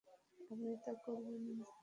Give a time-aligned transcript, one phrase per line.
[0.51, 1.65] আপনি তা করবেন না।